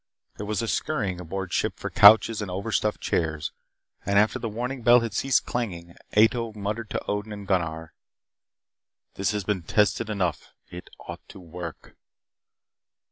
There 0.37 0.47
was 0.47 0.63
a 0.63 0.67
scurrying 0.67 1.21
aboard 1.21 1.53
ship 1.53 1.77
for 1.77 1.91
couches 1.91 2.41
and 2.41 2.49
over 2.49 2.71
stuffed 2.71 3.01
chairs. 3.01 3.51
And 4.03 4.17
after 4.17 4.39
the 4.39 4.49
warning 4.49 4.81
bell 4.81 5.01
had 5.01 5.13
ceased 5.13 5.45
clanging, 5.45 5.93
Ato 6.17 6.53
muttered 6.53 6.89
to 6.89 7.05
Odin 7.05 7.31
and 7.31 7.45
Gunnar: 7.45 7.93
"This 9.13 9.29
has 9.29 9.43
been 9.43 9.61
tested 9.61 10.09
enough. 10.09 10.53
It 10.71 10.89
ought 11.07 11.21
to 11.29 11.39
work." 11.39 11.95